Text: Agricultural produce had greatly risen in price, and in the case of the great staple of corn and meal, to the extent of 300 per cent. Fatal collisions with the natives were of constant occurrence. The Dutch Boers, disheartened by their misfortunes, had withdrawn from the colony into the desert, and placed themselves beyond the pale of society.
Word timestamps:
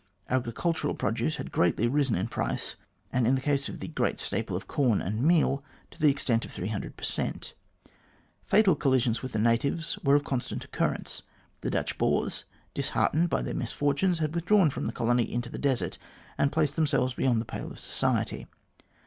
Agricultural 0.29 0.95
produce 0.95 1.35
had 1.35 1.51
greatly 1.51 1.87
risen 1.87 2.15
in 2.15 2.27
price, 2.27 2.75
and 3.13 3.27
in 3.27 3.35
the 3.35 3.39
case 3.39 3.69
of 3.69 3.79
the 3.79 3.87
great 3.87 4.19
staple 4.19 4.55
of 4.55 4.67
corn 4.67 4.99
and 4.99 5.21
meal, 5.21 5.63
to 5.91 5.99
the 5.99 6.09
extent 6.09 6.43
of 6.43 6.51
300 6.51 6.97
per 6.97 7.03
cent. 7.03 7.53
Fatal 8.47 8.75
collisions 8.75 9.21
with 9.21 9.31
the 9.33 9.37
natives 9.37 9.99
were 10.03 10.15
of 10.15 10.23
constant 10.23 10.65
occurrence. 10.65 11.21
The 11.59 11.69
Dutch 11.69 11.99
Boers, 11.99 12.45
disheartened 12.73 13.29
by 13.29 13.43
their 13.43 13.53
misfortunes, 13.53 14.17
had 14.17 14.33
withdrawn 14.33 14.71
from 14.71 14.87
the 14.87 14.91
colony 14.91 15.31
into 15.31 15.51
the 15.51 15.59
desert, 15.59 15.99
and 16.35 16.51
placed 16.51 16.75
themselves 16.75 17.13
beyond 17.13 17.39
the 17.39 17.45
pale 17.45 17.69
of 17.69 17.77
society. 17.77 18.47